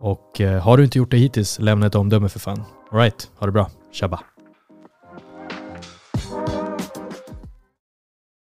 Och 0.00 0.40
eh, 0.40 0.62
har 0.62 0.76
du 0.76 0.84
inte 0.84 0.98
gjort 0.98 1.10
det 1.10 1.16
hittills, 1.16 1.58
lämna 1.58 1.86
ett 1.86 1.94
omdöme 1.94 2.28
för 2.28 2.38
fan. 2.38 2.62
Alright, 2.90 3.30
ha 3.38 3.46
det 3.46 3.52
bra. 3.52 3.70
Tjabba. 3.92 4.20